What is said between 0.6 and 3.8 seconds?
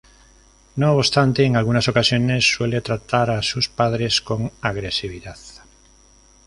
No obstante, en algunas ocasiones suele tratar a sus